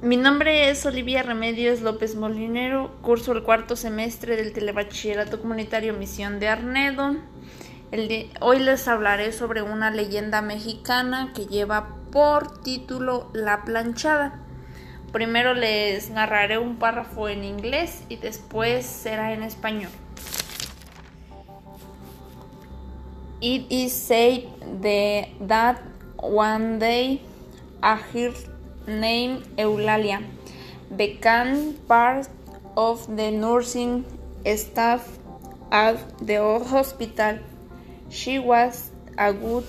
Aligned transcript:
Mi 0.00 0.16
nombre 0.16 0.70
es 0.70 0.86
Olivia 0.86 1.24
Remedios 1.24 1.80
López 1.80 2.14
Molinero, 2.14 2.92
curso 3.02 3.32
el 3.32 3.42
cuarto 3.42 3.74
semestre 3.74 4.36
del 4.36 4.52
Telebachillerato 4.52 5.40
Comunitario 5.40 5.92
Misión 5.92 6.38
de 6.38 6.46
Arnedo. 6.46 7.16
hoy 8.38 8.60
les 8.60 8.86
hablaré 8.86 9.32
sobre 9.32 9.62
una 9.62 9.90
leyenda 9.90 10.40
mexicana 10.40 11.32
que 11.34 11.46
lleva 11.46 11.96
por 12.12 12.62
título 12.62 13.28
La 13.32 13.64
planchada. 13.64 14.38
Primero 15.10 15.52
les 15.52 16.10
narraré 16.10 16.58
un 16.58 16.76
párrafo 16.76 17.28
en 17.28 17.42
inglés 17.42 18.04
y 18.08 18.18
después 18.18 18.86
será 18.86 19.32
en 19.32 19.42
español. 19.42 19.90
It 23.40 23.66
is 23.68 23.92
said 23.94 24.44
that 25.48 25.78
one 26.18 26.78
day 26.78 27.20
a 27.82 27.96
named 28.88 29.46
Eulalia 29.56 30.24
became 30.96 31.74
part 31.86 32.28
of 32.76 33.06
the 33.16 33.30
nursing 33.30 34.04
staff 34.56 35.18
at 35.70 35.96
the 36.26 36.38
hospital. 36.64 37.38
She 38.08 38.38
was 38.38 38.90
a 39.18 39.32
good 39.32 39.64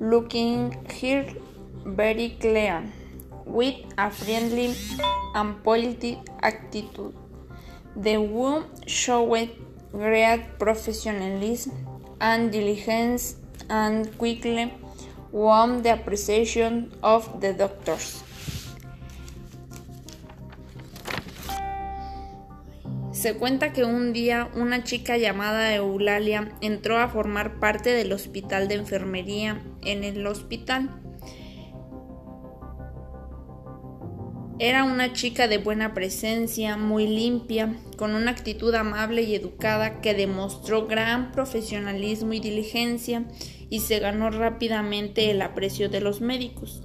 looking 0.00 0.70
girl, 1.00 1.26
very 1.84 2.30
clear, 2.40 2.82
with 3.44 3.76
a 3.98 4.10
friendly 4.10 4.74
and 5.34 5.62
polite 5.62 6.18
attitude. 6.42 7.14
The 7.96 8.16
woman 8.18 8.64
showed 8.86 9.50
great 9.92 10.58
professionalism 10.58 11.72
and 12.20 12.50
diligence 12.50 13.36
and 13.68 14.16
quickly 14.18 14.72
won 15.32 15.82
the 15.82 15.92
appreciation 15.92 16.92
of 17.02 17.40
the 17.40 17.52
doctors. 17.52 18.22
Se 23.16 23.32
cuenta 23.32 23.72
que 23.72 23.82
un 23.82 24.12
día 24.12 24.50
una 24.54 24.84
chica 24.84 25.16
llamada 25.16 25.74
Eulalia 25.74 26.52
entró 26.60 26.98
a 26.98 27.08
formar 27.08 27.58
parte 27.58 27.88
del 27.88 28.12
hospital 28.12 28.68
de 28.68 28.74
enfermería 28.74 29.62
en 29.82 30.04
el 30.04 30.26
hospital. 30.26 31.00
Era 34.58 34.84
una 34.84 35.14
chica 35.14 35.48
de 35.48 35.56
buena 35.56 35.94
presencia, 35.94 36.76
muy 36.76 37.06
limpia, 37.06 37.74
con 37.96 38.14
una 38.14 38.32
actitud 38.32 38.74
amable 38.74 39.22
y 39.22 39.34
educada 39.34 40.02
que 40.02 40.12
demostró 40.12 40.86
gran 40.86 41.32
profesionalismo 41.32 42.34
y 42.34 42.40
diligencia 42.40 43.24
y 43.70 43.80
se 43.80 43.98
ganó 43.98 44.28
rápidamente 44.28 45.30
el 45.30 45.40
aprecio 45.40 45.88
de 45.88 46.02
los 46.02 46.20
médicos. 46.20 46.82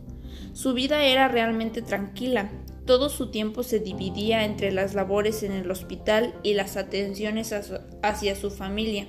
Su 0.53 0.73
vida 0.73 1.03
era 1.03 1.27
realmente 1.27 1.81
tranquila, 1.81 2.49
todo 2.85 3.09
su 3.09 3.29
tiempo 3.29 3.63
se 3.63 3.79
dividía 3.79 4.43
entre 4.43 4.71
las 4.71 4.93
labores 4.93 5.43
en 5.43 5.51
el 5.51 5.69
hospital 5.69 6.33
y 6.43 6.55
las 6.55 6.77
atenciones 6.77 7.53
hacia 8.01 8.35
su 8.35 8.51
familia. 8.51 9.07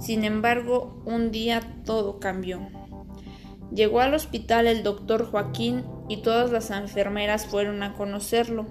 Sin 0.00 0.24
embargo, 0.24 1.02
un 1.04 1.30
día 1.30 1.60
todo 1.84 2.20
cambió. 2.20 2.60
Llegó 3.74 4.00
al 4.00 4.14
hospital 4.14 4.66
el 4.66 4.82
doctor 4.82 5.24
Joaquín 5.30 5.84
y 6.08 6.18
todas 6.18 6.50
las 6.50 6.70
enfermeras 6.70 7.46
fueron 7.46 7.82
a 7.82 7.94
conocerlo. 7.94 8.66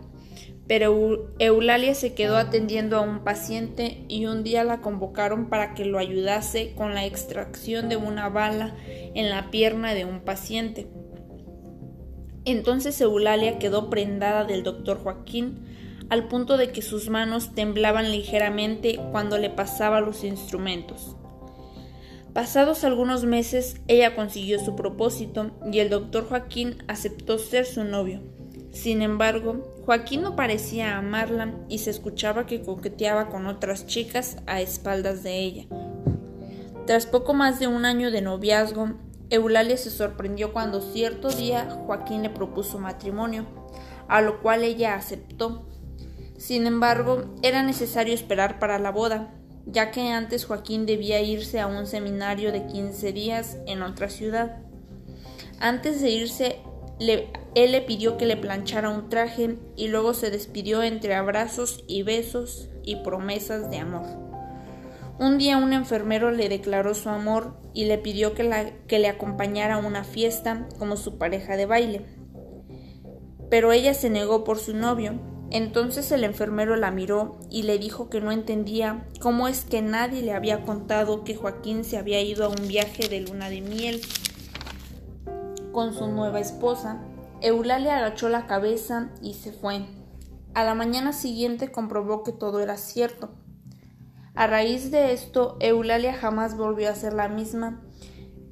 Pero 0.67 1.33
Eulalia 1.39 1.95
se 1.95 2.13
quedó 2.13 2.37
atendiendo 2.37 2.97
a 2.97 3.01
un 3.01 3.23
paciente 3.23 4.05
y 4.07 4.27
un 4.27 4.43
día 4.43 4.63
la 4.63 4.81
convocaron 4.81 5.49
para 5.49 5.73
que 5.73 5.83
lo 5.83 5.97
ayudase 5.97 6.75
con 6.75 6.93
la 6.93 7.05
extracción 7.05 7.89
de 7.89 7.95
una 7.95 8.29
bala 8.29 8.75
en 8.87 9.29
la 9.29 9.49
pierna 9.49 9.95
de 9.95 10.05
un 10.05 10.19
paciente. 10.19 10.87
Entonces 12.51 12.99
Eulalia 12.99 13.59
quedó 13.59 13.91
prendada 13.91 14.43
del 14.43 14.63
doctor 14.63 14.97
Joaquín, 14.97 15.59
al 16.09 16.27
punto 16.27 16.57
de 16.57 16.71
que 16.71 16.81
sus 16.81 17.07
manos 17.07 17.53
temblaban 17.53 18.11
ligeramente 18.11 18.99
cuando 19.11 19.37
le 19.37 19.51
pasaba 19.51 20.01
los 20.01 20.23
instrumentos. 20.23 21.15
Pasados 22.33 22.83
algunos 22.83 23.23
meses, 23.23 23.79
ella 23.87 24.15
consiguió 24.15 24.59
su 24.59 24.75
propósito 24.75 25.51
y 25.71 25.77
el 25.77 25.91
doctor 25.91 26.27
Joaquín 26.27 26.77
aceptó 26.87 27.37
ser 27.37 27.67
su 27.67 27.83
novio. 27.83 28.21
Sin 28.71 29.03
embargo, 29.03 29.75
Joaquín 29.85 30.23
no 30.23 30.35
parecía 30.35 30.97
amarla 30.97 31.53
y 31.69 31.77
se 31.77 31.91
escuchaba 31.91 32.47
que 32.47 32.63
coqueteaba 32.63 33.29
con 33.29 33.45
otras 33.45 33.85
chicas 33.85 34.37
a 34.47 34.59
espaldas 34.59 35.21
de 35.21 35.37
ella. 35.37 35.65
Tras 36.87 37.05
poco 37.05 37.35
más 37.35 37.59
de 37.59 37.67
un 37.67 37.85
año 37.85 38.09
de 38.09 38.23
noviazgo, 38.23 38.95
Eulalia 39.29 39.77
se 39.77 39.91
sorprendió 39.91 40.53
cuando 40.53 40.81
cierto 40.81 41.29
día 41.29 41.69
Joaquín 41.69 42.23
le 42.23 42.29
propuso 42.29 42.79
matrimonio, 42.79 43.45
a 44.07 44.21
lo 44.21 44.41
cual 44.41 44.63
ella 44.63 44.95
aceptó. 44.95 45.67
Sin 46.37 46.65
embargo, 46.65 47.25
era 47.43 47.61
necesario 47.61 48.13
esperar 48.13 48.57
para 48.59 48.79
la 48.79 48.91
boda, 48.91 49.33
ya 49.65 49.91
que 49.91 50.09
antes 50.09 50.45
Joaquín 50.45 50.85
debía 50.85 51.21
irse 51.21 51.59
a 51.59 51.67
un 51.67 51.85
seminario 51.85 52.51
de 52.51 52.65
15 52.65 53.11
días 53.13 53.57
en 53.67 53.83
otra 53.83 54.09
ciudad. 54.09 54.57
Antes 55.59 56.01
de 56.01 56.09
irse, 56.09 56.59
él 56.99 57.71
le 57.71 57.81
pidió 57.81 58.17
que 58.17 58.25
le 58.25 58.37
planchara 58.37 58.89
un 58.89 59.09
traje 59.09 59.57
y 59.75 59.89
luego 59.89 60.13
se 60.13 60.31
despidió 60.31 60.81
entre 60.81 61.13
abrazos 61.13 61.83
y 61.87 62.03
besos 62.03 62.69
y 62.83 62.97
promesas 62.97 63.69
de 63.69 63.77
amor. 63.77 64.28
Un 65.19 65.37
día 65.37 65.57
un 65.57 65.73
enfermero 65.73 66.31
le 66.31 66.47
declaró 66.47 66.95
su 66.95 67.09
amor 67.09 67.57
y 67.73 67.85
le 67.85 67.97
pidió 67.97 68.33
que, 68.33 68.43
le 68.43 69.07
acompañara 69.09 69.75
a 69.75 69.85
una 69.85 70.05
fiesta 70.05 70.65
como 70.77 70.95
su 70.95 71.17
pareja 71.17 71.57
de 71.57 71.65
baile. 71.65 72.05
Pero 73.49 73.73
ella 73.73 73.93
se 73.93 74.09
negó 74.09 74.45
por 74.45 74.59
su 74.59 74.73
novio. 74.73 75.19
Entonces 75.51 76.09
el 76.13 76.23
enfermero 76.23 76.77
la 76.77 76.91
miró 76.91 77.37
y 77.49 77.63
le 77.63 77.77
dijo 77.79 78.09
que 78.09 78.21
no 78.21 78.31
entendía 78.31 79.07
cómo 79.19 79.49
es 79.49 79.65
que 79.65 79.81
nadie 79.81 80.21
le 80.21 80.31
había 80.31 80.63
contado 80.63 81.25
que 81.25 81.35
Joaquín 81.35 81.83
se 81.83 81.97
había 81.97 82.21
ido 82.21 82.45
a 82.45 82.49
un 82.49 82.69
viaje 82.69 83.09
de 83.09 83.19
luna 83.19 83.49
de 83.49 83.59
miel 83.59 84.01
con 85.73 85.93
su 85.93 86.07
nueva 86.07 86.39
esposa. 86.39 87.03
Eulalia 87.41 87.97
agachó 87.97 88.29
la 88.29 88.47
cabeza 88.47 89.09
y 89.21 89.33
se 89.33 89.51
fue. 89.51 89.85
A 90.53 90.63
la 90.63 90.75
mañana 90.75 91.11
siguiente 91.11 91.73
comprobó 91.73 92.23
que 92.23 92.31
todo 92.31 92.61
era 92.61 92.77
cierto. 92.77 93.31
A 94.39 94.47
raíz 94.47 94.89
de 94.89 95.11
esto, 95.11 95.57
Eulalia 95.59 96.13
jamás 96.13 96.55
volvió 96.55 96.89
a 96.89 96.95
ser 96.95 97.11
la 97.11 97.27
misma, 97.27 97.81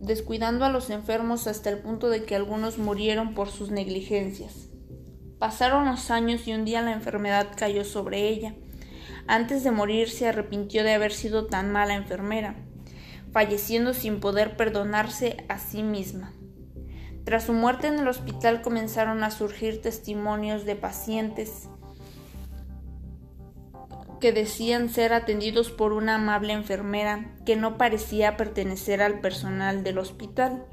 descuidando 0.02 0.66
a 0.66 0.70
los 0.70 0.90
enfermos 0.90 1.48
hasta 1.48 1.70
el 1.70 1.80
punto 1.80 2.10
de 2.10 2.26
que 2.26 2.36
algunos 2.36 2.78
murieron 2.78 3.34
por 3.34 3.48
sus 3.48 3.72
negligencias. 3.72 4.68
Pasaron 5.40 5.86
los 5.86 6.12
años 6.12 6.46
y 6.46 6.54
un 6.54 6.66
día 6.66 6.82
la 6.82 6.92
enfermedad 6.92 7.48
cayó 7.56 7.86
sobre 7.86 8.28
ella. 8.28 8.54
Antes 9.28 9.64
de 9.64 9.72
morir 9.72 10.10
se 10.10 10.28
arrepintió 10.28 10.84
de 10.84 10.94
haber 10.94 11.14
sido 11.14 11.46
tan 11.46 11.72
mala 11.72 11.94
enfermera, 11.94 12.58
falleciendo 13.32 13.94
sin 13.94 14.20
poder 14.20 14.58
perdonarse 14.58 15.46
a 15.48 15.58
sí 15.58 15.84
misma. 15.84 16.34
Tras 17.24 17.46
su 17.46 17.54
muerte 17.54 17.88
en 17.88 18.00
el 18.00 18.10
hospital 18.10 18.62
comenzaron 18.62 19.24
a 19.24 19.32
surgir 19.32 19.82
testimonios 19.82 20.66
de 20.66 20.76
pacientes 20.76 21.70
que 24.20 24.32
decían 24.32 24.90
ser 24.90 25.14
atendidos 25.14 25.70
por 25.70 25.94
una 25.94 26.16
amable 26.16 26.54
enfermera 26.54 27.32
que 27.46 27.56
no 27.56 27.78
parecía 27.78 28.38
pertenecer 28.38 29.02
al 29.02 29.20
personal 29.20 29.84
del 29.84 29.98
hospital. 29.98 30.66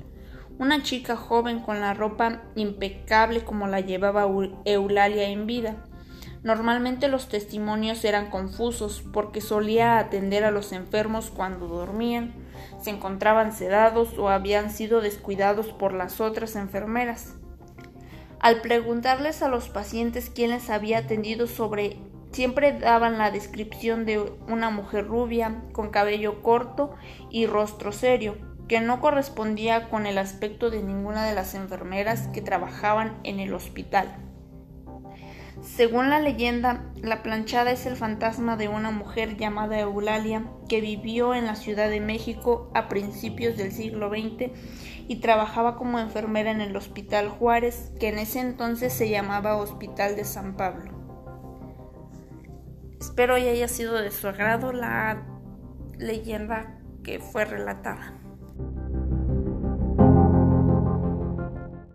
Una 0.58 0.82
chica 0.82 1.16
joven 1.16 1.60
con 1.60 1.80
la 1.80 1.94
ropa 1.94 2.42
impecable 2.54 3.44
como 3.44 3.66
la 3.66 3.80
llevaba 3.80 4.26
Eulalia 4.64 5.28
en 5.28 5.46
vida. 5.46 5.84
Normalmente 6.42 7.08
los 7.08 7.28
testimonios 7.28 8.04
eran 8.04 8.30
confusos 8.30 9.02
porque 9.12 9.40
solía 9.40 9.98
atender 9.98 10.44
a 10.44 10.50
los 10.50 10.72
enfermos 10.72 11.30
cuando 11.30 11.68
dormían, 11.68 12.34
se 12.82 12.90
encontraban 12.90 13.52
sedados 13.52 14.18
o 14.18 14.28
habían 14.28 14.70
sido 14.70 15.00
descuidados 15.00 15.68
por 15.68 15.94
las 15.94 16.20
otras 16.20 16.54
enfermeras. 16.54 17.34
Al 18.40 18.60
preguntarles 18.60 19.40
a 19.40 19.48
los 19.48 19.70
pacientes 19.70 20.28
quién 20.28 20.50
les 20.50 20.68
había 20.68 20.98
atendido 20.98 21.46
sobre 21.46 21.96
Siempre 22.34 22.76
daban 22.76 23.16
la 23.16 23.30
descripción 23.30 24.04
de 24.06 24.18
una 24.48 24.68
mujer 24.68 25.06
rubia, 25.06 25.62
con 25.70 25.90
cabello 25.90 26.42
corto 26.42 26.92
y 27.30 27.46
rostro 27.46 27.92
serio, 27.92 28.36
que 28.66 28.80
no 28.80 29.00
correspondía 29.00 29.88
con 29.88 30.04
el 30.04 30.18
aspecto 30.18 30.68
de 30.68 30.82
ninguna 30.82 31.24
de 31.24 31.36
las 31.36 31.54
enfermeras 31.54 32.26
que 32.32 32.42
trabajaban 32.42 33.20
en 33.22 33.38
el 33.38 33.54
hospital. 33.54 34.16
Según 35.62 36.10
la 36.10 36.18
leyenda, 36.18 36.92
la 37.00 37.22
planchada 37.22 37.70
es 37.70 37.86
el 37.86 37.94
fantasma 37.94 38.56
de 38.56 38.66
una 38.66 38.90
mujer 38.90 39.36
llamada 39.36 39.78
Eulalia 39.78 40.44
que 40.68 40.80
vivió 40.80 41.36
en 41.36 41.46
la 41.46 41.54
Ciudad 41.54 41.88
de 41.88 42.00
México 42.00 42.68
a 42.74 42.88
principios 42.88 43.56
del 43.56 43.70
siglo 43.70 44.10
XX 44.10 44.50
y 45.06 45.20
trabajaba 45.20 45.76
como 45.76 46.00
enfermera 46.00 46.50
en 46.50 46.60
el 46.60 46.74
Hospital 46.76 47.28
Juárez, 47.28 47.92
que 48.00 48.08
en 48.08 48.18
ese 48.18 48.40
entonces 48.40 48.92
se 48.92 49.08
llamaba 49.08 49.56
Hospital 49.56 50.16
de 50.16 50.24
San 50.24 50.56
Pablo. 50.56 50.93
Espero 53.14 53.38
y 53.38 53.46
haya 53.46 53.68
sido 53.68 53.94
de 53.94 54.10
su 54.10 54.26
agrado 54.26 54.72
la 54.72 55.24
leyenda 56.00 56.80
que 57.04 57.20
fue 57.20 57.44
relatada. 57.44 58.23